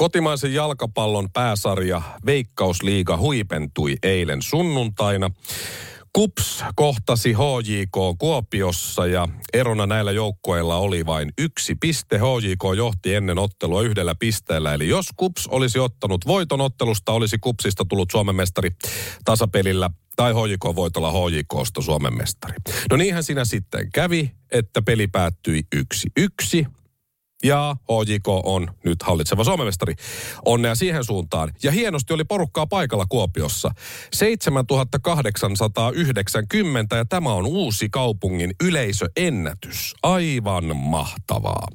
[0.00, 5.30] Kotimaisen jalkapallon pääsarja Veikkausliiga huipentui eilen sunnuntaina.
[6.12, 12.18] Kups kohtasi HJK Kuopiossa ja erona näillä joukkoilla oli vain yksi piste.
[12.18, 14.74] HJK johti ennen ottelua yhdellä pisteellä.
[14.74, 18.70] Eli jos Kups olisi ottanut voiton ottelusta, olisi Kupsista tullut Suomen mestari
[19.24, 22.54] tasapelillä tai HJK voitolla HJKsta Suomen mestari.
[22.90, 26.66] No niinhän siinä sitten kävi, että peli päättyi yksi yksi.
[27.44, 29.94] Ja HJK on nyt hallitseva Suomenmestari.
[30.44, 31.52] Onnea siihen suuntaan.
[31.62, 33.70] Ja hienosti oli porukkaa paikalla Kuopiossa.
[34.12, 39.94] 7890 ja tämä on uusi kaupungin yleisöennätys.
[40.02, 41.68] Aivan mahtavaa.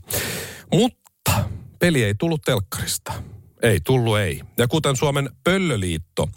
[0.73, 1.44] Mutta
[1.79, 3.13] peli ei tullut telkkarista.
[3.66, 4.41] Ei tullut, ei.
[4.58, 6.30] Ja kuten Suomen Pöllöliitto,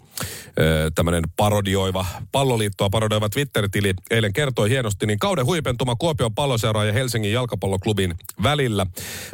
[0.95, 7.31] tämmöinen parodioiva, palloliittoa parodioiva Twitter-tili eilen kertoi hienosti, niin kauden huipentuma Kuopion palloseuraa ja Helsingin
[7.31, 8.85] jalkapalloklubin välillä.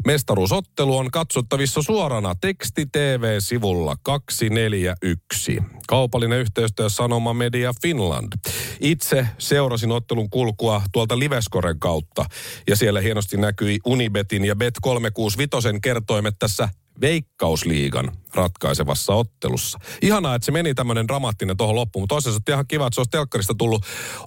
[0.06, 5.64] Mestaruusottelu on katsottavissa suorana teksti TV-sivulla 241.
[5.88, 8.34] Kaupallinen yhteistyö Sanoma Media Finland.
[8.80, 12.26] Itse seurasin ottelun kulkua tuolta Liveskoren kautta
[12.68, 16.70] ja siellä hienosti näkyi Unibetin ja Bet365 kertoimet tässä
[17.02, 19.80] Veikkausliigan ratkaisevassa ottelussa.
[20.02, 23.12] Ihanaa, että se meni tämmöinen dramaattinen tuohon loppuun, mutta toisaalta ihan kiva, että se olisi
[23.12, 23.86] telkkarista tullut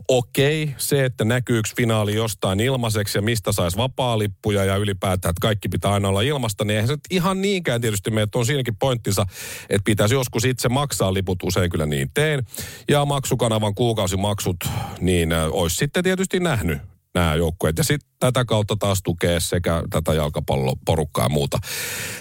[0.09, 0.63] okei.
[0.63, 5.41] Okay, se, että näkyy yksi finaali jostain ilmaiseksi ja mistä saisi vapaa-lippuja ja ylipäätään, että
[5.41, 8.77] kaikki pitää aina olla ilmasta, niin eihän se ihan niinkään tietysti mene, että on siinäkin
[8.77, 9.27] pointtinsa,
[9.69, 12.47] että pitäisi joskus itse maksaa liput, usein kyllä niin teen.
[12.89, 14.57] Ja maksukanavan kuukausimaksut,
[15.01, 16.79] niin olisi sitten tietysti nähnyt
[17.19, 17.79] nämä joukkueet.
[17.79, 21.59] Ja sitten tätä kautta taas tukee sekä tätä jalkapalloporukkaa ja muuta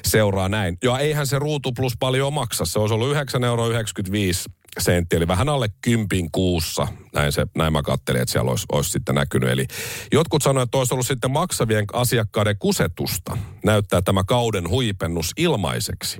[0.05, 0.77] seuraa näin.
[0.83, 2.65] Ja eihän se ruutu plus paljon maksa.
[2.65, 3.69] Se olisi ollut 9,95 euroa
[4.79, 6.87] senttiä, eli vähän alle kympin kuussa.
[7.13, 9.49] Näin, se, näin mä katselin, että siellä olisi, olisi sitten näkynyt.
[9.49, 9.67] Eli
[10.11, 13.37] jotkut sanoivat, että olisi ollut sitten maksavien asiakkaiden kusetusta.
[13.65, 16.17] Näyttää tämä kauden huipennus ilmaiseksi.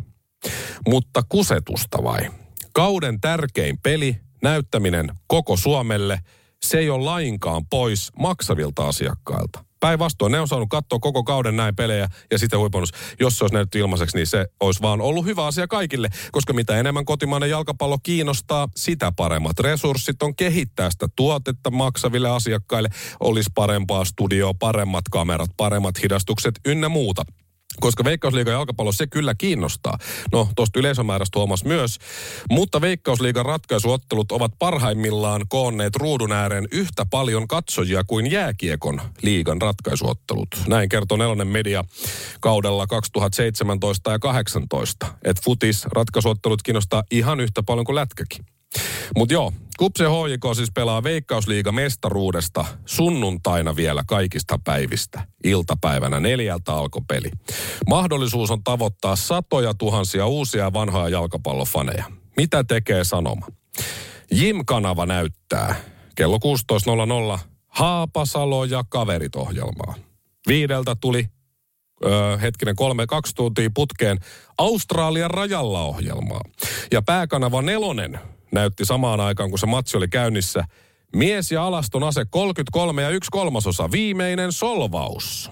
[0.87, 2.31] Mutta kusetusta vai?
[2.73, 6.19] Kauden tärkein peli, näyttäminen koko Suomelle–
[6.65, 9.67] se ei ole lainkaan pois maksavilta asiakkailta.
[9.79, 12.91] Päinvastoin, ne on saanut katsoa koko kauden näin pelejä ja sitten huiponnus.
[13.19, 16.09] Jos se olisi näytetty ilmaiseksi, niin se olisi vaan ollut hyvä asia kaikille.
[16.31, 22.89] Koska mitä enemmän kotimainen jalkapallo kiinnostaa, sitä paremmat resurssit on kehittää sitä tuotetta maksaville asiakkaille.
[23.19, 27.23] Olisi parempaa studioa, paremmat kamerat, paremmat hidastukset ynnä muuta.
[27.79, 29.97] Koska Veikkausliigan jalkapallo se kyllä kiinnostaa.
[30.31, 31.99] No, tuosta yleisömäärästä huomas myös.
[32.49, 40.47] Mutta Veikkausliigan ratkaisuottelut ovat parhaimmillaan koonneet ruudun ääreen yhtä paljon katsojia kuin jääkiekon liigan ratkaisuottelut.
[40.67, 41.83] Näin kertoo Nelonen Media
[42.39, 45.17] kaudella 2017 ja 2018.
[45.23, 48.45] Että futis ratkaisuottelut kiinnostaa ihan yhtä paljon kuin lätkäkin.
[49.15, 55.27] Mutta joo, Kupse HJK siis pelaa Veikkausliiga mestaruudesta sunnuntaina vielä kaikista päivistä.
[55.43, 57.31] Iltapäivänä neljältä alkoi peli.
[57.87, 62.05] Mahdollisuus on tavoittaa satoja tuhansia uusia vanhoja jalkapallofaneja.
[62.37, 63.47] Mitä tekee sanoma?
[64.31, 65.75] Jim-kanava näyttää
[66.15, 66.37] kello
[67.33, 69.95] 16.00 Haapasalo ja kaverit ohjelmaa.
[70.47, 71.25] Viideltä tuli
[72.05, 74.19] öö, hetkinen kolme, kaksi tuntia putkeen
[74.57, 76.41] Australian rajalla ohjelmaa.
[76.91, 78.19] Ja pääkanava nelonen
[78.51, 80.63] näytti samaan aikaan, kun se matsi oli käynnissä.
[81.15, 83.91] Mies ja alaston ase 33 ja 1 kolmasosa.
[83.91, 85.51] Viimeinen solvaus.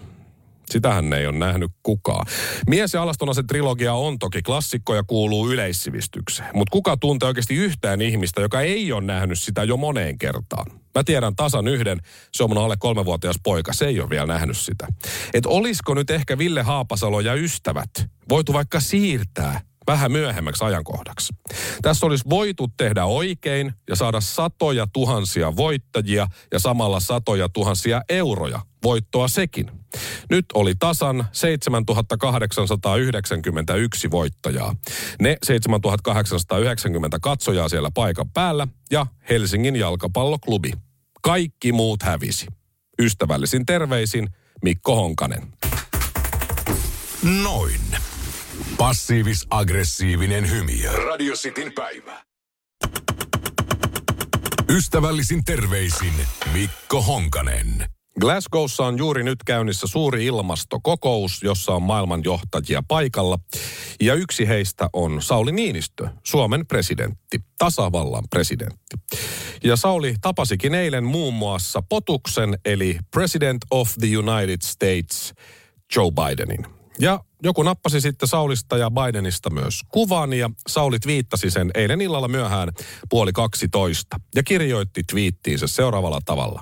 [0.69, 2.25] Sitähän ei ole nähnyt kukaan.
[2.69, 6.49] Mies ja alaston ase trilogia on toki klassikko ja kuuluu yleissivistykseen.
[6.53, 10.71] Mutta kuka tuntee oikeasti yhtään ihmistä, joka ei ole nähnyt sitä jo moneen kertaan?
[10.95, 11.99] Mä tiedän tasan yhden,
[12.31, 14.87] se on mun alle kolmevuotias poika, se ei ole vielä nähnyt sitä.
[15.33, 17.89] Et olisiko nyt ehkä Ville Haapasalo ja ystävät
[18.29, 21.33] voitu vaikka siirtää vähän myöhemmäksi ajankohdaksi.
[21.81, 28.59] Tässä olisi voitu tehdä oikein ja saada satoja tuhansia voittajia ja samalla satoja tuhansia euroja
[28.83, 29.71] voittoa sekin.
[30.29, 34.75] Nyt oli tasan 7891 voittajaa.
[35.21, 40.71] Ne 7890 katsojaa siellä paikan päällä ja Helsingin jalkapalloklubi.
[41.21, 42.47] Kaikki muut hävisi.
[43.01, 44.29] Ystävällisin terveisin
[44.63, 45.53] Mikko Honkanen.
[47.43, 47.81] Noin.
[48.77, 51.05] Passiivis-aggressiivinen hymy.
[51.05, 52.23] Radio Cityn päivä.
[54.69, 56.13] Ystävällisin terveisin
[56.53, 57.85] Mikko Honkanen.
[58.19, 63.39] Glasgowssa on juuri nyt käynnissä suuri ilmastokokous, jossa on maailman johtajia paikalla.
[64.01, 68.95] Ja yksi heistä on Sauli Niinistö, Suomen presidentti, tasavallan presidentti.
[69.63, 75.33] Ja Sauli tapasikin eilen muun muassa Potuksen, eli President of the United States,
[75.95, 76.65] Joe Bidenin.
[76.99, 82.27] Ja joku nappasi sitten Saulista ja Bidenista myös kuvan ja Saulit viittasi sen eilen illalla
[82.27, 82.69] myöhään
[83.09, 86.61] puoli 12 ja kirjoitti twiittiinsä seuraavalla tavalla.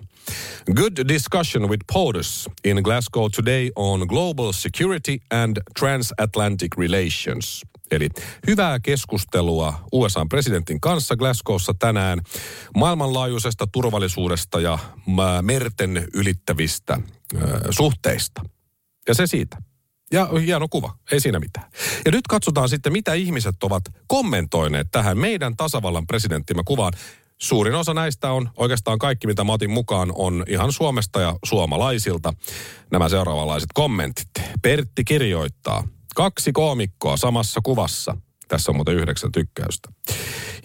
[0.76, 7.62] Good discussion with POTUS in Glasgow today on global security and transatlantic relations.
[7.92, 8.10] Eli
[8.48, 12.22] hyvää keskustelua USA presidentin kanssa Glasgowssa tänään
[12.78, 14.80] maailmanlaajuisesta turvallisuudesta ja
[15.42, 17.00] merten ylittävistä
[17.70, 18.42] suhteista.
[19.08, 19.58] Ja se siitä.
[20.14, 21.66] Ja hieno kuva, ei siinä mitään.
[22.06, 26.94] Ja nyt katsotaan sitten, mitä ihmiset ovat kommentoineet tähän meidän tasavallan presidenttimme kuvaan.
[27.38, 32.34] Suurin osa näistä on, oikeastaan kaikki mitä mä otin mukaan, on ihan Suomesta ja suomalaisilta.
[32.92, 34.28] Nämä seuraavanlaiset kommentit.
[34.62, 38.18] Pertti kirjoittaa, kaksi koomikkoa samassa kuvassa.
[38.48, 39.90] Tässä on muuten yhdeksän tykkäystä.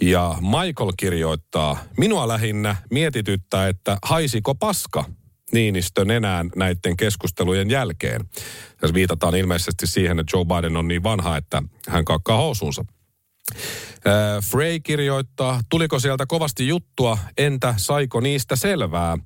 [0.01, 5.05] Ja Michael kirjoittaa, minua lähinnä mietityttää, että haisiko paska
[5.53, 8.29] Niinistön enää näiden keskustelujen jälkeen.
[8.81, 12.85] Tässä viitataan ilmeisesti siihen, että Joe Biden on niin vanha, että hän kakkaa housuunsa.
[14.50, 19.19] Frey kirjoittaa, tuliko sieltä kovasti juttua, entä saiko niistä selvää?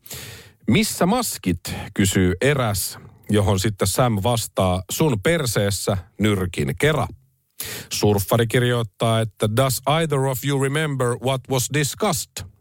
[0.70, 1.60] Missä maskit,
[1.94, 2.98] kysyy eräs,
[3.30, 7.06] johon sitten Sam vastaa, sun perseessä nyrkin kera.
[7.92, 12.51] Surffari kirjoittaa, että does either of you remember what was discussed?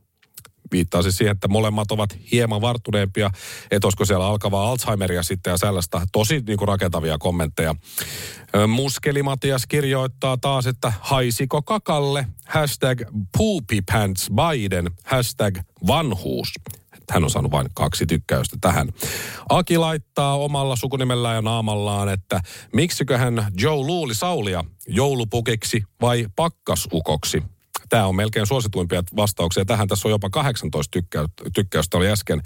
[0.71, 3.29] Viittaa siis siihen, että molemmat ovat hieman varttuneempia,
[3.71, 7.75] että olisiko siellä alkavaa Alzheimeria sitten ja sellaista tosi niin kuin rakentavia kommentteja.
[8.67, 13.01] Muskeli Matias kirjoittaa taas, että haisiko kakalle, hashtag
[13.37, 15.57] poopy pants Biden, hashtag
[15.87, 16.53] vanhuus.
[17.09, 18.89] Hän on saanut vain kaksi tykkäystä tähän.
[19.49, 22.41] Aki laittaa omalla sukunimellään ja naamallaan, että
[22.73, 27.43] miksikö hän Joe luuli Saulia joulupukiksi vai pakkasukoksi.
[27.91, 29.65] Tämä on melkein suosituimpia vastauksia.
[29.65, 32.41] Tähän tässä on jopa 18 tykkä, tykkäystä oli äsken.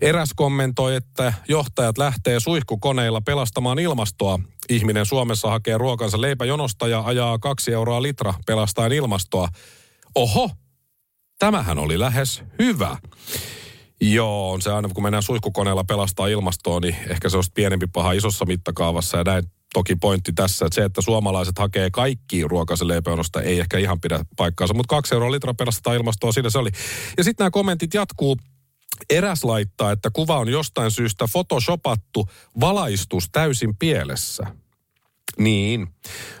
[0.00, 4.38] Eräs kommentoi, että johtajat lähtee suihkukoneilla pelastamaan ilmastoa.
[4.68, 9.48] Ihminen Suomessa hakee ruokansa leipäjonosta ja ajaa kaksi euroa litra pelastaen ilmastoa.
[10.14, 10.50] Oho,
[11.38, 12.96] tämähän oli lähes hyvä.
[14.00, 18.12] Joo, on se aina, kun mennään suihkukoneella pelastaa ilmastoa, niin ehkä se olisi pienempi paha
[18.12, 23.42] isossa mittakaavassa ja näin toki pointti tässä, että se, että suomalaiset hakee kaikki ruokaisen leipäjonosta,
[23.42, 26.70] ei ehkä ihan pidä paikkaansa, mutta kaksi euroa litra pelastetaan ilmastoa, siinä se oli.
[27.18, 28.36] Ja sitten nämä kommentit jatkuu.
[29.10, 32.28] Eräs laittaa, että kuva on jostain syystä photoshopattu
[32.60, 34.46] valaistus täysin pielessä.
[35.38, 35.88] Niin,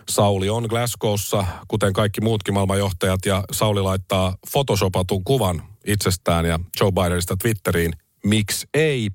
[0.08, 6.92] Sauli on Glasgowssa, kuten kaikki muutkin maailmanjohtajat, ja Sauli laittaa photoshopatun kuvan itsestään ja Joe
[6.92, 7.92] Bidenista Twitteriin
[8.26, 9.10] miksi ei.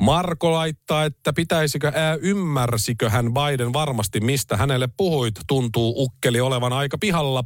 [0.00, 5.34] Marko laittaa, että pitäisikö, ää, ymmärsikö hän Biden varmasti, mistä hänelle puhuit.
[5.46, 7.44] Tuntuu ukkeli olevan aika pihalla.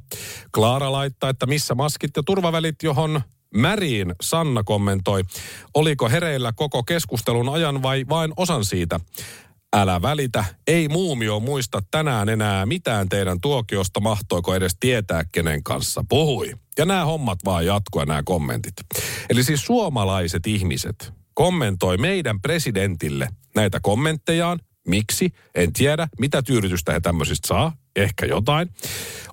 [0.55, 3.23] Klaara laittaa, että missä maskit ja turvavälit, johon
[3.55, 5.23] Märiin Sanna kommentoi,
[5.75, 9.01] oliko hereillä koko keskustelun ajan vai vain osan siitä?
[9.77, 16.05] Älä välitä, ei muumio muista tänään enää mitään teidän tuokiosta, mahtoiko edes tietää, kenen kanssa
[16.09, 16.53] puhui.
[16.79, 18.75] Ja nämä hommat vaan jatkua, nämä kommentit.
[19.31, 24.59] Eli siis suomalaiset ihmiset kommentoi meidän presidentille näitä kommenttejaan.
[24.89, 25.33] Miksi?
[25.55, 26.09] En tiedä.
[26.21, 27.73] Mitä tyydytystä he tämmöisistä saa?
[27.97, 28.69] Ehkä jotain.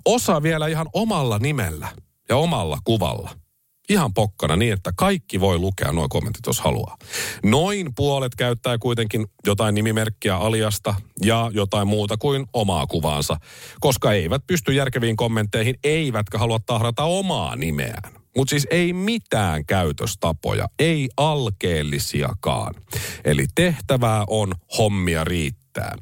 [0.05, 1.87] Osa vielä ihan omalla nimellä
[2.29, 3.42] ja omalla kuvalla
[3.93, 6.97] ihan pokkana niin, että kaikki voi lukea nuo kommentit, jos haluaa.
[7.43, 13.37] Noin puolet käyttää kuitenkin jotain nimimerkkiä aliasta ja jotain muuta kuin omaa kuvaansa,
[13.79, 18.13] koska eivät pysty järkeviin kommentteihin, eivätkä halua tahrata omaa nimeään.
[18.37, 22.75] Mutta siis ei mitään käytöstapoja, ei alkeellisiakaan.
[23.25, 25.95] Eli tehtävää on hommia riittää.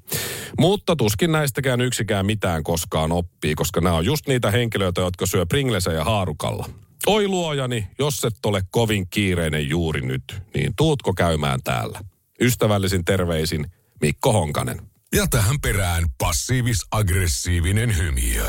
[0.60, 5.46] Mutta tuskin näistäkään yksikään mitään koskaan oppii, koska nämä on just niitä henkilöitä, jotka syö
[5.46, 6.70] pringlesejä haarukalla.
[7.08, 12.00] Oi luojani, jos et ole kovin kiireinen juuri nyt, niin tuutko käymään täällä?
[12.42, 14.82] Ystävällisin terveisin Mikko Honkanen.
[15.16, 18.44] Ja tähän perään passiivis-aggressiivinen hymiö.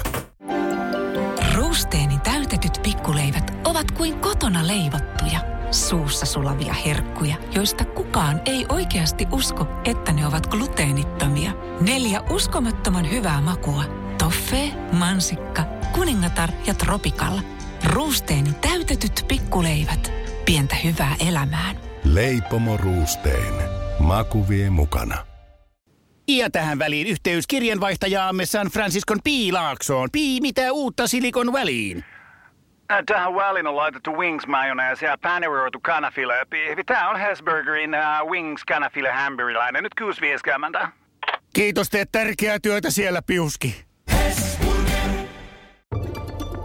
[1.55, 5.41] Ruusteeni täytetyt pikkuleivät ovat kuin kotona leivottuja,
[5.71, 11.53] suussa sulavia herkkuja, joista kukaan ei oikeasti usko, että ne ovat gluteenittomia.
[11.81, 13.85] Neljä uskomattoman hyvää makua.
[14.19, 17.43] Toffee, mansikka, kuningatar ja tropikalla–
[17.85, 20.13] Ruusteen täytetyt pikkuleivät.
[20.45, 21.77] Pientä hyvää elämään.
[22.05, 23.55] Leipomo Ruusteen.
[23.99, 25.19] Maku vie mukana.
[26.29, 30.09] Ja tähän väliin yhteys kirjanvaihtajaamme San Franciscon Piilaaksoon.
[30.13, 32.05] Pii, mitä uutta Silikon väliin?
[32.93, 36.33] Äh, tähän väliin on laitettu wings mayonnaise ja paneroitu kanafila.
[36.87, 39.83] Tämä on Hesburgerin uh, wings kanafila hamburilainen.
[39.83, 39.93] Nyt
[40.85, 40.89] 6.50.
[41.55, 43.92] Kiitos, teet tärkeää työtä siellä, Piuski.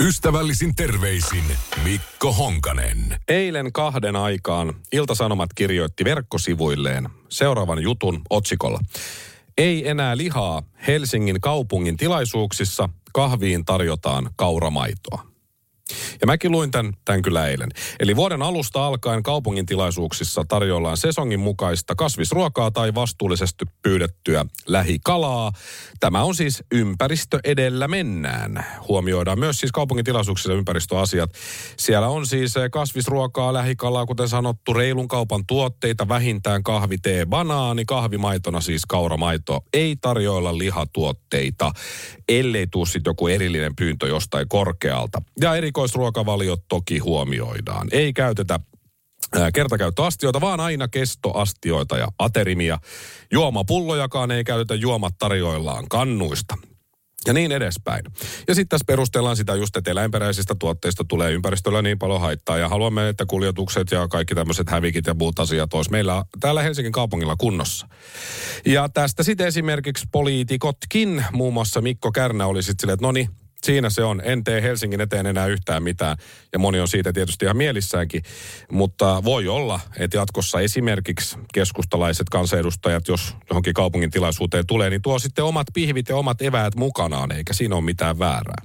[0.00, 1.44] Ystävällisin terveisin
[1.84, 3.18] Mikko Honkanen.
[3.28, 8.80] Eilen kahden aikaan Iltasanomat kirjoitti verkkosivuilleen seuraavan jutun otsikolla.
[9.58, 15.26] Ei enää lihaa Helsingin kaupungin tilaisuuksissa, kahviin tarjotaan kauramaitoa.
[16.20, 17.68] Ja mäkin luin tämän, tämän kyllä eilen.
[18.00, 25.52] Eli vuoden alusta alkaen kaupungin tilaisuuksissa tarjoillaan sesongin mukaista kasvisruokaa tai vastuullisesti pyydettyä lähikalaa.
[26.00, 28.66] Tämä on siis ympäristö edellä mennään.
[28.88, 31.30] Huomioidaan myös siis kaupungin tilaisuuksissa ympäristöasiat.
[31.76, 37.84] Siellä on siis eh, kasvisruokaa, lähikalaa, kuten sanottu, reilun kaupan tuotteita, vähintään kahvi, tee, banaani,
[37.84, 39.60] kahvimaitona siis kauramaito.
[39.72, 41.72] Ei tarjoilla lihatuotteita,
[42.28, 45.22] ellei tuu sitten joku erillinen pyyntö jostain korkealta.
[45.40, 47.88] Ja eri erikoisruokavaliot toki huomioidaan.
[47.92, 48.60] Ei käytetä
[49.54, 52.78] kertakäyttöastioita, vaan aina kestoastioita ja aterimia.
[53.32, 56.54] Juomapullojakaan ei käytetä juomat tarjoillaan kannuista.
[57.26, 58.04] Ja niin edespäin.
[58.48, 62.58] Ja sitten tässä perustellaan sitä just, että eläinperäisistä tuotteista tulee ympäristöllä niin paljon haittaa.
[62.58, 66.92] Ja haluamme, että kuljetukset ja kaikki tämmöiset hävikit ja muut asiat olisi meillä täällä Helsingin
[66.92, 67.88] kaupungilla kunnossa.
[68.66, 73.28] Ja tästä sitten esimerkiksi poliitikotkin, muun muassa Mikko Kärnä oli sitten silleen, että no niin,
[73.62, 74.22] siinä se on.
[74.24, 76.16] En tee Helsingin eteen enää yhtään mitään.
[76.52, 78.22] Ja moni on siitä tietysti ihan mielissäänkin.
[78.72, 85.18] Mutta voi olla, että jatkossa esimerkiksi keskustalaiset kansanedustajat, jos johonkin kaupungin tilaisuuteen tulee, niin tuo
[85.18, 88.62] sitten omat pihvit ja omat eväät mukanaan, eikä siinä ole mitään väärää.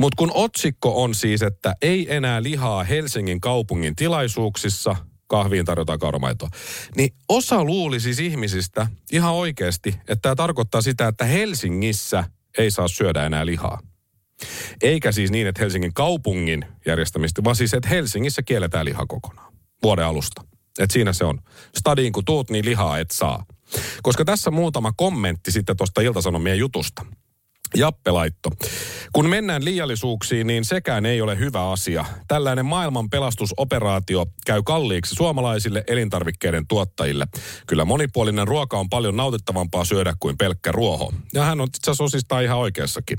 [0.00, 6.48] Mutta kun otsikko on siis, että ei enää lihaa Helsingin kaupungin tilaisuuksissa, kahviin tarjotaan kauramaitoa.
[6.96, 12.24] Niin osa luuli siis ihmisistä ihan oikeasti, että tämä tarkoittaa sitä, että Helsingissä
[12.58, 13.80] ei saa syödä enää lihaa.
[14.82, 20.06] Eikä siis niin, että Helsingin kaupungin järjestämistä, vaan siis, että Helsingissä kielletään liha kokonaan vuoden
[20.06, 20.42] alusta.
[20.78, 21.40] Et siinä se on.
[21.78, 23.44] Stadiin kun tuut, niin lihaa et saa.
[24.02, 27.06] Koska tässä muutama kommentti sitten tuosta Iltasanomien jutusta.
[27.76, 28.50] Jappe laitto.
[29.12, 32.04] Kun mennään liiallisuuksiin, niin sekään ei ole hyvä asia.
[32.28, 37.26] Tällainen maailman pelastusoperaatio käy kalliiksi suomalaisille elintarvikkeiden tuottajille.
[37.66, 41.12] Kyllä monipuolinen ruoka on paljon nautittavampaa syödä kuin pelkkä ruoho.
[41.32, 43.18] Ja hän on itse asiassa ihan oikeassakin.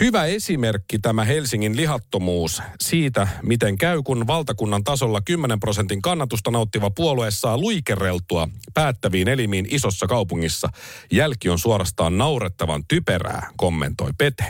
[0.00, 6.90] Hyvä esimerkki tämä Helsingin lihattomuus siitä, miten käy, kun valtakunnan tasolla 10 prosentin kannatusta nauttiva
[6.90, 10.68] puolue saa luikereltua päättäviin elimiin isossa kaupungissa.
[11.12, 14.44] Jälki on suorastaan naurettavan typerää, kommentoi Pete.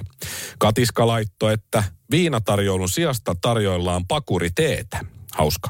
[0.58, 5.17] Katiska laitto, että viinatarjoulun sijasta tarjoillaan pakuriteetä.
[5.38, 5.68] Hauska.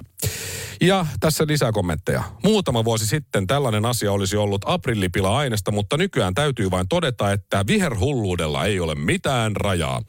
[0.80, 2.22] Ja tässä lisää kommentteja.
[2.44, 8.64] Muutama vuosi sitten tällainen asia olisi ollut aprillipila-aineesta, mutta nykyään täytyy vain todeta, että viherhulluudella
[8.64, 10.02] ei ole mitään rajaa.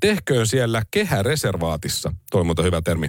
[0.00, 2.12] Tehköön siellä kehäreservaatissa.
[2.30, 3.08] Toi on hyvä termi.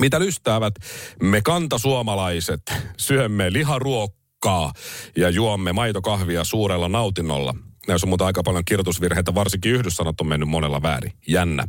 [0.00, 0.74] Mitä lystäävät
[1.22, 2.62] me kantasuomalaiset?
[2.96, 4.72] Syömme liharuokkaa
[5.16, 7.54] ja juomme maitokahvia suurella nautinnolla.
[7.88, 11.12] Näissä on muuta aika paljon kirjoitusvirheitä, varsinkin yhdyssanat on mennyt monella väärin.
[11.26, 11.68] Jännä.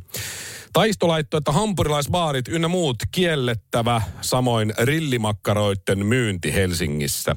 [0.73, 7.35] Taisto laittoi, että hampurilaisbaarit ynnä muut kiellettävä, samoin rillimakkaroiden myynti Helsingissä.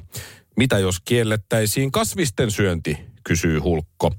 [0.57, 4.11] Mitä jos kiellettäisiin kasvisten syönti, kysyy Hulkko.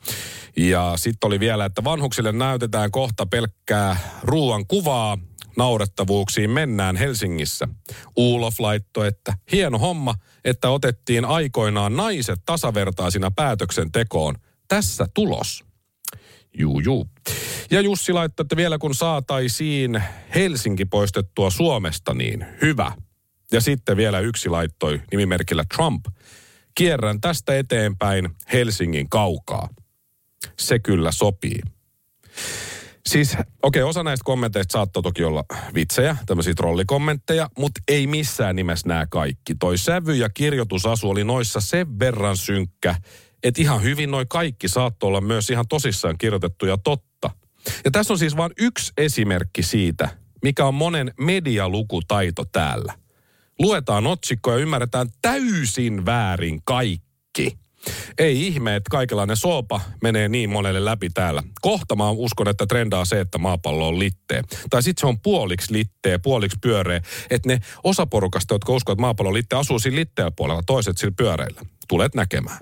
[0.56, 5.18] Ja sitten oli vielä, että vanhuksille näytetään kohta pelkkää ruuan kuvaa,
[5.56, 7.68] naurettavuuksiin mennään Helsingissä.
[8.16, 10.14] Uulof laittoi, että hieno homma,
[10.44, 14.34] että otettiin aikoinaan naiset tasavertaisina päätöksentekoon.
[14.72, 15.64] Tässä tulos.
[16.58, 17.06] Juu, juu.
[17.70, 20.02] Ja Jussi laittoi, että vielä kun saataisiin
[20.34, 22.92] Helsinki poistettua Suomesta, niin hyvä.
[23.52, 26.04] Ja sitten vielä yksi laittoi nimimerkillä Trump.
[26.74, 29.68] Kierrän tästä eteenpäin Helsingin kaukaa.
[30.58, 31.60] Se kyllä sopii.
[33.06, 38.56] Siis, okei, okay, osa näistä kommenteista saattoi toki olla vitsejä, tämmöisiä trollikommentteja, mutta ei missään
[38.56, 39.54] nimessä nämä kaikki.
[39.54, 42.94] Toi sävy ja kirjoitusasu oli noissa sen verran synkkä,
[43.42, 47.30] että ihan hyvin noin kaikki saattoi olla myös ihan tosissaan kirjoitettuja totta.
[47.84, 50.08] Ja tässä on siis vain yksi esimerkki siitä,
[50.42, 52.94] mikä on monen medialukutaito täällä.
[53.58, 57.58] Luetaan otsikkoja ja ymmärretään täysin väärin kaikki.
[58.18, 61.42] Ei ihme, että kaikenlainen soopa menee niin monelle läpi täällä.
[61.60, 64.42] Kohta mä uskon, että trendaa se, että maapallo on litteä.
[64.70, 67.00] Tai sitten se on puoliksi litteä, puoliksi pyöreä.
[67.30, 70.06] Että ne osaporukasta, jotka uskovat, että maapallo on litteä, asuu siinä
[70.36, 71.60] puolella, toiset sillä pyöreillä.
[71.88, 72.58] Tulet näkemään.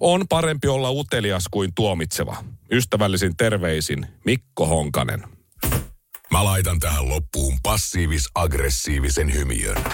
[0.00, 2.44] On parempi olla utelias kuin tuomitseva.
[2.72, 5.24] Ystävällisin terveisin Mikko Honkanen.
[6.30, 9.84] Mä laitan tähän loppuun passiivis-aggressiivisen hymiön.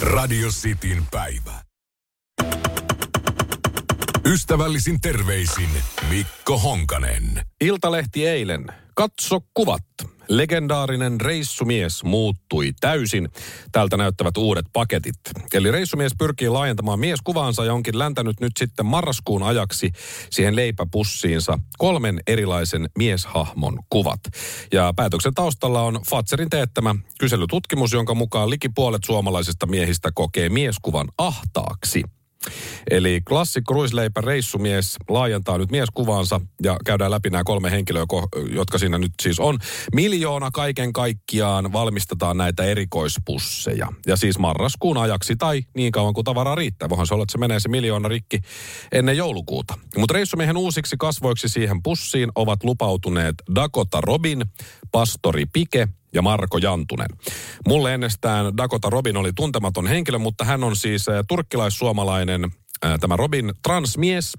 [0.00, 1.64] Radio Cityn päivä.
[4.26, 5.70] Ystävällisin terveisin
[6.08, 7.42] Mikko Honkanen.
[7.60, 8.66] Iltalehti eilen.
[8.94, 9.84] Katso kuvat.
[10.28, 13.28] Legendaarinen reissumies muuttui täysin.
[13.72, 15.14] Tältä näyttävät uudet paketit.
[15.54, 19.90] Eli reissumies pyrkii laajentamaan mieskuvaansa ja onkin läntänyt nyt sitten marraskuun ajaksi
[20.30, 24.20] siihen leipäpussiinsa kolmen erilaisen mieshahmon kuvat.
[24.72, 31.08] Ja päätöksen taustalla on Fatserin teettämä kyselytutkimus, jonka mukaan liki puolet suomalaisista miehistä kokee mieskuvan
[31.18, 32.02] ahtaaksi.
[32.90, 38.04] Eli klassik ruisleipä reissumies laajentaa nyt mieskuvaansa ja käydään läpi nämä kolme henkilöä,
[38.52, 39.58] jotka siinä nyt siis on.
[39.94, 43.88] Miljoona kaiken kaikkiaan valmistetaan näitä erikoispusseja.
[44.06, 46.88] Ja siis marraskuun ajaksi tai niin kauan kuin tavaraa riittää.
[46.88, 48.40] Voihan se olla, että se menee se miljoona rikki
[48.92, 49.78] ennen joulukuuta.
[49.96, 54.44] Mutta reissumiehen uusiksi kasvoiksi siihen pussiin ovat lupautuneet Dakota Robin,
[54.92, 57.08] Pastori Pike– ja Marko Jantunen.
[57.68, 63.16] Mulle ennestään Dakota Robin oli tuntematon henkilö, mutta hän on siis eh, turkkilais-suomalainen eh, tämä
[63.16, 64.32] Robin transmies,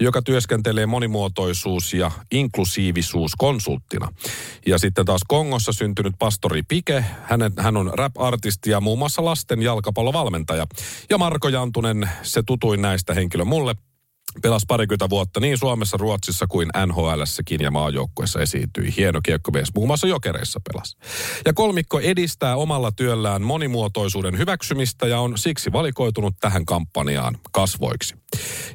[0.00, 4.08] joka työskentelee monimuotoisuus- ja inklusiivisuuskonsulttina.
[4.66, 9.62] Ja sitten taas Kongossa syntynyt pastori Pike, hänen, hän on rap-artisti ja muun muassa lasten
[9.62, 10.66] jalkapallovalmentaja.
[11.10, 13.74] Ja Marko Jantunen, se tutuin näistä henkilö mulle,
[14.42, 18.94] Pelasi parikymmentä vuotta niin Suomessa, Ruotsissa kuin NHLssäkin ja maajoukkueessa esiintyi.
[18.96, 20.96] Hieno kiekkomies, muun muassa jokereissa pelasi.
[21.46, 28.21] Ja kolmikko edistää omalla työllään monimuotoisuuden hyväksymistä ja on siksi valikoitunut tähän kampanjaan kasvoiksi.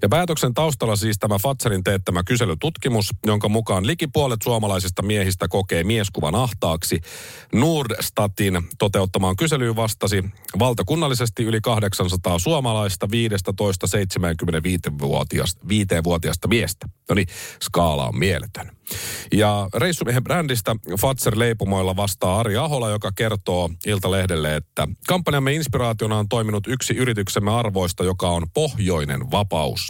[0.01, 6.35] Ja päätöksen taustalla siis tämä Fatserin teettämä kyselytutkimus, jonka mukaan likipuolet suomalaisista miehistä kokee mieskuvan
[6.35, 7.01] ahtaaksi.
[7.53, 10.23] Nordstatin toteuttamaan kyselyyn vastasi
[10.59, 15.67] valtakunnallisesti yli 800 suomalaista 15-75-vuotiaasta
[16.03, 16.89] vuotiaasta miestä.
[17.09, 17.27] No niin,
[17.63, 18.71] skaala on mieletön.
[19.31, 26.29] Ja reissumiehen brändistä Fatser Leipumoilla vastaa Ari Ahola, joka kertoo Iltalehdelle, että kampanjamme inspiraationa on
[26.29, 29.87] toiminut yksi yrityksemme arvoista, joka on pohjoinen vapaus.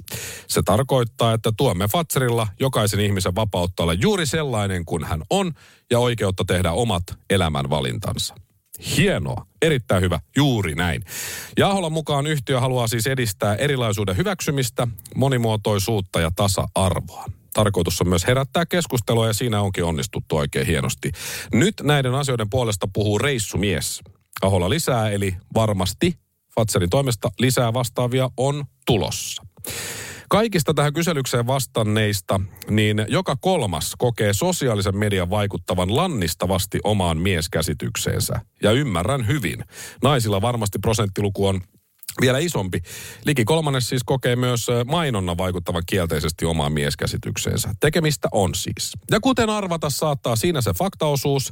[0.47, 5.51] Se tarkoittaa, että tuemme Fatserilla jokaisen ihmisen vapautta olla juuri sellainen kuin hän on
[5.91, 8.35] ja oikeutta tehdä omat elämänvalintansa.
[8.97, 11.03] Hienoa, erittäin hyvä, juuri näin.
[11.57, 18.27] Ja Aholan mukaan yhtiö haluaa siis edistää erilaisuuden hyväksymistä, monimuotoisuutta ja tasa-arvoa tarkoitus on myös
[18.27, 21.11] herättää keskustelua ja siinä onkin onnistuttu oikein hienosti.
[21.53, 24.01] Nyt näiden asioiden puolesta puhuu reissumies.
[24.41, 26.19] Ahola lisää, eli varmasti
[26.55, 29.46] Fatserin toimesta lisää vastaavia on tulossa.
[30.29, 38.41] Kaikista tähän kyselykseen vastanneista, niin joka kolmas kokee sosiaalisen median vaikuttavan lannistavasti omaan mieskäsitykseensä.
[38.63, 39.65] Ja ymmärrän hyvin.
[40.03, 41.61] Naisilla varmasti prosenttiluku on
[42.21, 42.81] vielä isompi.
[43.25, 47.69] Liki kolmannes siis kokee myös mainonnan vaikuttavan kielteisesti omaan mieskäsitykseensä.
[47.79, 48.91] Tekemistä on siis.
[49.11, 51.51] Ja kuten arvata saattaa siinä se faktaosuus,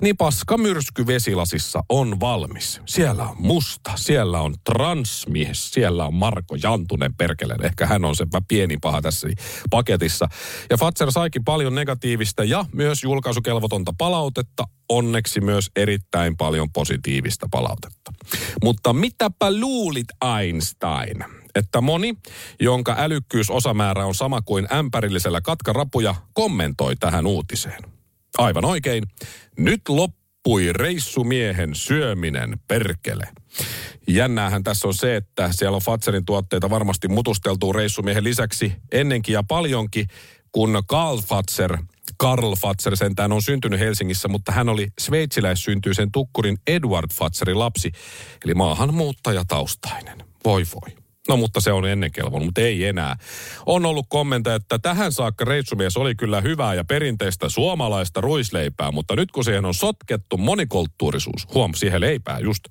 [0.00, 2.80] niin paska myrsky vesilasissa on valmis.
[2.86, 7.64] Siellä on musta, siellä on transmies, siellä on Marko Jantunen perkeleen.
[7.64, 9.28] Ehkä hän on se pieni paha tässä
[9.70, 10.28] paketissa.
[10.70, 18.05] Ja Fatser saikin paljon negatiivista ja myös julkaisukelvotonta palautetta onneksi myös erittäin paljon positiivista palautetta.
[18.62, 20.06] Mutta mitäpä luulit
[20.40, 21.24] Einstein?
[21.54, 22.14] Että moni,
[22.60, 27.82] jonka älykkyysosamäärä on sama kuin ämpärillisellä katkarapuja, kommentoi tähän uutiseen.
[28.38, 29.04] Aivan oikein.
[29.58, 33.28] Nyt loppui reissumiehen syöminen perkele.
[34.08, 39.42] Jännäähän tässä on se, että siellä on Fatserin tuotteita varmasti mutusteltuu reissumiehen lisäksi ennenkin ja
[39.48, 40.06] paljonkin,
[40.52, 41.78] kun Karl Fatser–
[42.18, 47.92] Karl Fatser sentään on syntynyt Helsingissä, mutta hän oli sveitsiläissyntyisen tukkurin Edward Fatserin lapsi,
[48.44, 50.24] eli maahanmuuttajataustainen.
[50.44, 50.96] Voi voi.
[51.28, 53.16] No mutta se on ennen kelvon, mutta ei enää.
[53.66, 59.16] On ollut kommentta, että tähän saakka reissumies oli kyllä hyvää ja perinteistä suomalaista ruisleipää, mutta
[59.16, 62.64] nyt kun siihen on sotkettu monikulttuurisuus, huom, siihen leipää just,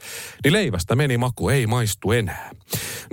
[0.44, 2.52] niin leivästä meni maku, ei maistu enää.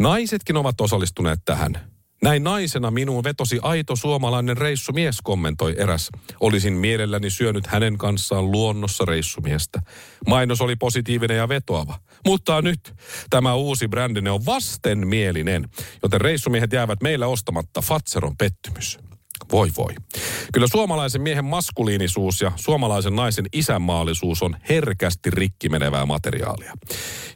[0.01, 1.92] Naisetkin ovat osallistuneet tähän.
[2.23, 6.09] Näin naisena minuun vetosi aito suomalainen reissumies, kommentoi eräs.
[6.41, 9.81] Olisin mielelläni syönyt hänen kanssaan luonnossa reissumiestä.
[10.27, 11.99] Mainos oli positiivinen ja vetoava.
[12.27, 12.95] Mutta nyt
[13.31, 15.69] tämä uusi brändine on vastenmielinen,
[16.03, 17.81] joten reissumiehet jäävät meillä ostamatta.
[17.83, 18.99] Fatseron pettymys.
[19.53, 19.95] Voi voi.
[20.53, 26.73] Kyllä suomalaisen miehen maskuliinisuus ja suomalaisen naisen isänmaallisuus on herkästi rikki menevää materiaalia.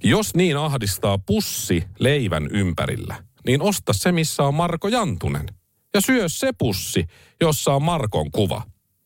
[0.04, 5.46] Jos niin ahdistaa pussi leivän ympärillä, niin osta se, missä on Marko Jantunen.
[5.94, 7.06] Ja syö se pussi,
[7.40, 8.62] jossa on Markon kuva.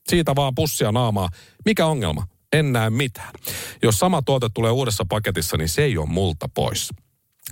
[0.08, 1.28] Siitä vaan pussia naamaa.
[1.64, 2.26] Mikä ongelma?
[2.52, 3.34] En näe mitään.
[3.82, 6.90] Jos sama tuote tulee uudessa paketissa, niin se ei ole multa pois.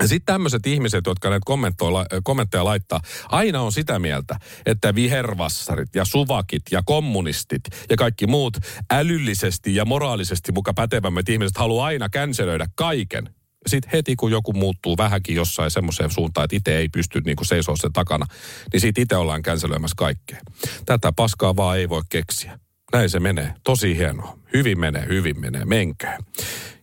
[0.00, 1.90] Sitten tämmöiset ihmiset, jotka näitä kommentteja,
[2.24, 8.56] kommentteja laittaa, aina on sitä mieltä, että vihervassarit ja suvakit ja kommunistit ja kaikki muut
[8.90, 13.34] älyllisesti ja moraalisesti muka pätevämmät ihmiset haluaa aina känselöidä kaiken.
[13.66, 17.76] Sitten heti kun joku muuttuu vähänkin jossain semmoiseen suuntaan, että itse ei pysty niinku seisoo
[17.76, 18.26] sen takana,
[18.72, 20.40] niin siitä itse ollaan känselöimässä kaikkea.
[20.86, 22.58] Tätä paskaa vaan ei voi keksiä.
[22.92, 23.54] Näin se menee.
[23.64, 24.38] Tosi hienoa.
[24.54, 25.64] Hyvin menee, hyvin menee.
[25.64, 26.18] Menkää.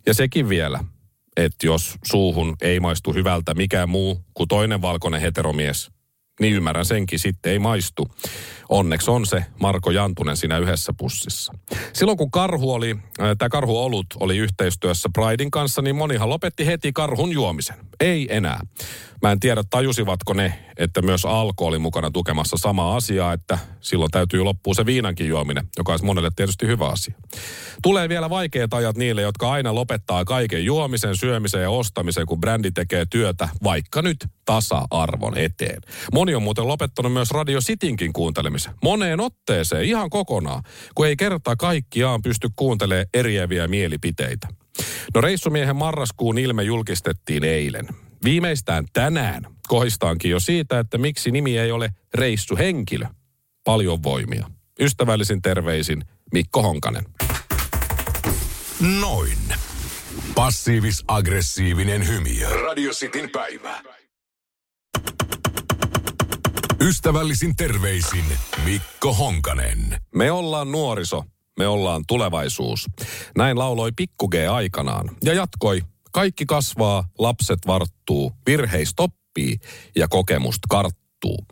[0.06, 0.80] Ja sekin vielä,
[1.38, 5.92] että jos suuhun ei maistu hyvältä mikään muu kuin toinen valkoinen heteromies,
[6.40, 8.12] niin ymmärrän senkin sitten, ei maistu.
[8.69, 11.54] Onneksi on se Marko Jantunen siinä yhdessä pussissa.
[11.93, 16.65] Silloin kun karhu oli, äh, tämä karhu olut oli yhteistyössä Pridein kanssa, niin monihan lopetti
[16.65, 17.75] heti karhun juomisen.
[17.99, 18.60] Ei enää.
[19.21, 24.12] Mä en tiedä, tajusivatko ne, että myös Alko oli mukana tukemassa samaa asiaa, että silloin
[24.12, 27.15] täytyy loppua se viinankin juominen, joka olisi monelle tietysti hyvä asia.
[27.84, 32.71] Tulee vielä vaikeat ajat niille, jotka aina lopettaa kaiken juomisen, syömisen ja ostamisen, kun brändi
[32.71, 35.82] tekee työtä, vaikka nyt tasa-arvon eteen.
[36.13, 38.55] Moni on muuten lopettanut myös Radio Citynkin kuuntelemisen.
[38.84, 40.63] Moneen otteeseen, ihan kokonaan,
[40.96, 44.48] kun ei kerta kaikkiaan pysty kuuntelemaan eriäviä mielipiteitä.
[45.15, 47.88] No reissumiehen marraskuun ilme julkistettiin eilen.
[48.24, 53.06] Viimeistään tänään kohistaankin jo siitä, että miksi nimi ei ole reissuhenkilö.
[53.63, 54.50] Paljon voimia.
[54.80, 57.06] Ystävällisin terveisin Mikko Honkanen.
[59.02, 59.38] Noin.
[60.36, 62.50] Passiivis-aggressiivinen hymiö.
[62.50, 63.95] Radio Cityn päivä.
[66.86, 68.26] Ystävällisin terveisin
[68.65, 69.98] Mikko Honkanen.
[70.15, 71.24] Me ollaan nuoriso,
[71.60, 72.86] me ollaan tulevaisuus.
[73.38, 75.82] Näin lauloi Pikku G aikanaan ja jatkoi.
[76.12, 79.58] Kaikki kasvaa, lapset varttuu, virheistä oppii
[79.95, 81.45] ja kokemusta karttuu.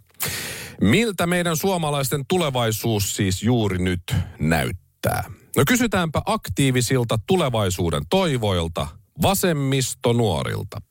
[0.81, 5.23] Miltä meidän suomalaisten tulevaisuus siis juuri nyt näyttää?
[5.57, 8.87] No kysytäänpä aktiivisilta tulevaisuuden toivoilta,
[9.21, 10.81] vasemmistonuorilta,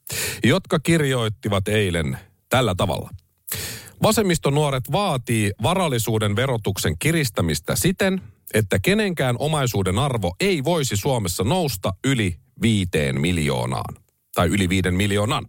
[0.45, 3.11] jotka kirjoittivat eilen tällä tavalla.
[4.03, 8.23] Vasemmistonuoret vaatii varallisuuden verotuksen kiristämistä siten,
[8.55, 13.95] että kenenkään omaisuuden arvo ei voisi Suomessa nousta yli viiteen miljoonaan.
[14.35, 15.47] Tai yli viiden miljoonan.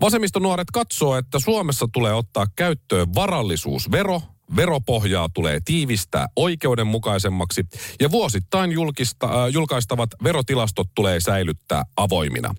[0.00, 4.22] Vasemmistonuoret katsoo, että Suomessa tulee ottaa käyttöön varallisuusvero,
[4.56, 7.64] veropohjaa tulee tiivistää oikeudenmukaisemmaksi
[8.00, 12.54] ja vuosittain julkista, äh, julkaistavat verotilastot tulee säilyttää avoimina.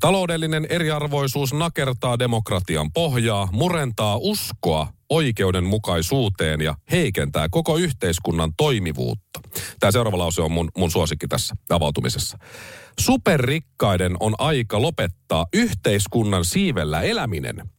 [0.00, 9.40] Taloudellinen eriarvoisuus nakertaa demokratian pohjaa, murentaa uskoa oikeudenmukaisuuteen ja heikentää koko yhteiskunnan toimivuutta.
[9.80, 12.38] Tämä seuraava lause on mun, mun suosikki tässä avautumisessa.
[13.00, 17.70] Superrikkaiden on aika lopettaa yhteiskunnan siivellä eläminen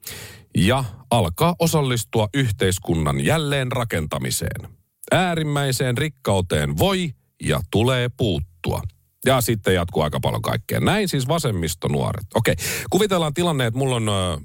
[0.57, 4.69] ja alkaa osallistua yhteiskunnan jälleen rakentamiseen.
[5.11, 8.81] Äärimmäiseen rikkauteen voi ja tulee puuttua.
[9.25, 10.79] Ja sitten jatkuu aika paljon kaikkea.
[10.79, 12.25] Näin siis vasemmistonuoret.
[12.35, 12.55] Okei,
[12.89, 14.37] kuvitellaan tilanne, että mulla on ö,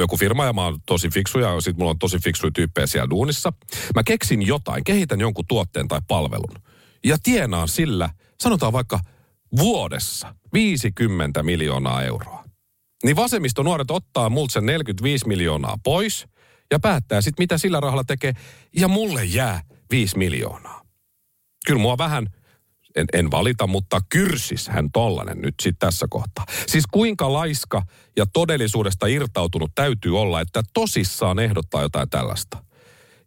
[0.00, 3.10] joku firma ja mä oon tosi fiksu ja sit mulla on tosi fiksuja tyyppejä siellä
[3.10, 3.52] duunissa.
[3.94, 6.62] Mä keksin jotain, kehitän jonkun tuotteen tai palvelun.
[7.04, 9.00] Ja tienaan sillä, sanotaan vaikka
[9.58, 12.37] vuodessa 50 miljoonaa euroa.
[13.04, 16.26] Niin vasemmisto nuoret ottaa multa sen 45 miljoonaa pois
[16.70, 18.32] ja päättää sitten, mitä sillä rahalla tekee.
[18.76, 20.82] Ja mulle jää 5 miljoonaa.
[21.66, 22.26] Kyllä mua vähän,
[22.96, 26.44] en, en valita, mutta kyrsis hän tollanen nyt sitten tässä kohtaa.
[26.66, 27.82] Siis kuinka laiska
[28.16, 32.64] ja todellisuudesta irtautunut täytyy olla, että tosissaan ehdottaa jotain tällaista.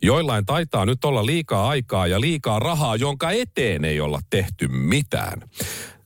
[0.03, 5.49] Joillain taitaa nyt olla liikaa aikaa ja liikaa rahaa, jonka eteen ei olla tehty mitään.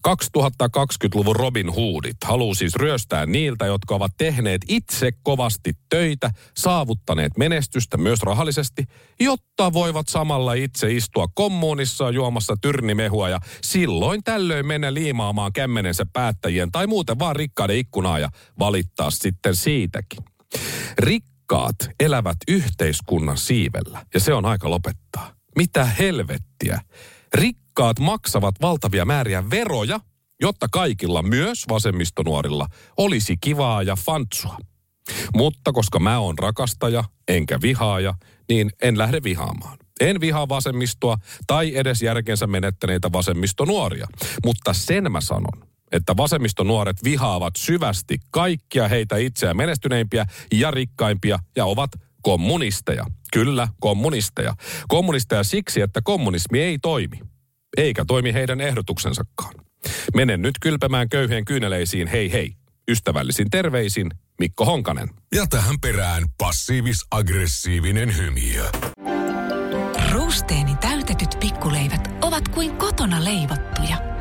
[0.07, 7.97] 2020-luvun Robin Hoodit haluaa siis ryöstää niiltä, jotka ovat tehneet itse kovasti töitä, saavuttaneet menestystä
[7.97, 8.83] myös rahallisesti,
[9.19, 16.71] jotta voivat samalla itse istua kommunissa juomassa tyrnimehua ja silloin tällöin mennä liimaamaan kämmenensä päättäjien
[16.71, 20.23] tai muuten vaan rikkaiden ikkunaa ja valittaa sitten siitäkin.
[20.99, 25.33] Rikkaat elävät yhteiskunnan siivellä ja se on aika lopettaa.
[25.55, 26.81] Mitä helvettiä?
[27.35, 29.99] Rikkaat maksavat valtavia määriä veroja,
[30.41, 32.67] jotta kaikilla, myös vasemmistonuorilla,
[32.97, 34.57] olisi kivaa ja fantsua.
[35.35, 38.13] Mutta koska mä oon rakastaja, enkä vihaaja,
[38.49, 39.77] niin en lähde vihaamaan.
[40.01, 41.17] En vihaa vasemmistoa
[41.47, 44.07] tai edes järkensä menettäneitä vasemmistonuoria.
[44.45, 51.65] Mutta sen mä sanon, että vasemmistonuoret vihaavat syvästi kaikkia heitä itseä menestyneimpiä ja rikkaimpia ja
[51.65, 51.89] ovat
[52.25, 53.05] kommunisteja.
[53.33, 54.53] Kyllä, kommunisteja.
[54.87, 57.19] Kommunisteja siksi, että kommunismi ei toimi.
[57.77, 59.53] Eikä toimi heidän ehdotuksensakaan.
[60.15, 62.51] Menen nyt kylpemään köyhien kyyneleisiin, hei hei.
[62.91, 65.09] Ystävällisin terveisin, Mikko Honkanen.
[65.35, 68.69] Ja tähän perään passiivis-aggressiivinen hymiö.
[70.11, 73.97] Ruusteeni täytetyt pikkuleivät ovat kuin kotona leivottuja,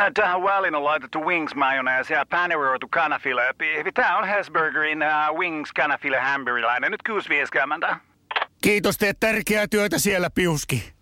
[0.00, 3.42] Äh, Tähän väliin on laitettu wings mayonnaise ja paneroitu kanafila.
[3.94, 6.90] Tämä on Hesburgerin uh, wings kanafila hamburilainen.
[6.90, 7.96] Nyt kuusi vieskäämäntä.
[8.62, 10.95] Kiitos, teet tärkeää työtä siellä, Piuski.